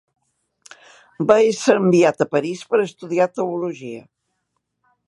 Va 1.31 1.37
ésser 1.49 1.75
enviat 1.81 2.25
a 2.25 2.29
París 2.33 2.65
per 2.73 2.83
estudiar 2.87 3.31
teologia. 3.37 4.07